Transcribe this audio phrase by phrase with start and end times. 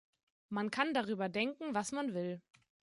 [0.49, 2.41] Man kann darüber denken, was man will.